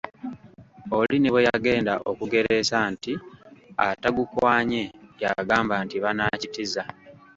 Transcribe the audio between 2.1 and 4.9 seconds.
kugereesa nti atagukwanye